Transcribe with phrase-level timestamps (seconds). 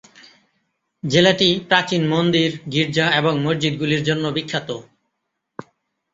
[1.03, 4.69] জেলাটি প্রাচীন মন্দির, গীর্জা এবং মসজিদগুলির জন্য বিখ্যাত।